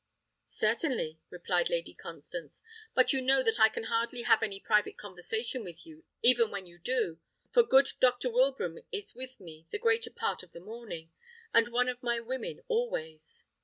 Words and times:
"Certainly," 0.47 1.19
replied 1.29 1.69
Lady 1.69 1.93
Constance; 1.93 2.63
"but 2.95 3.13
you 3.13 3.21
know 3.21 3.43
that 3.43 3.59
I 3.59 3.69
can 3.69 3.83
hardly 3.83 4.23
have 4.23 4.41
any 4.41 4.59
private 4.59 4.97
conversation 4.97 5.63
with 5.63 5.85
you 5.85 6.05
even 6.23 6.49
when 6.49 6.65
you 6.65 6.79
do; 6.79 7.19
for 7.51 7.61
good 7.61 7.87
Dr. 7.99 8.31
Wilbraham 8.31 8.79
is 8.91 9.13
with 9.13 9.39
me 9.39 9.67
the 9.69 9.77
greater 9.77 10.09
part 10.09 10.41
of 10.41 10.53
the 10.53 10.59
morning, 10.59 11.11
and 11.53 11.67
one 11.67 11.87
of 11.87 12.01
my 12.01 12.19
women 12.19 12.61
always." 12.67 13.45